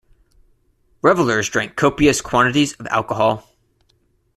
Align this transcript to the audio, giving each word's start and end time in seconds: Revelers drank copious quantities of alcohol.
Revelers 1.03 1.47
drank 1.47 1.75
copious 1.75 2.21
quantities 2.21 2.73
of 2.79 2.87
alcohol. 2.89 3.47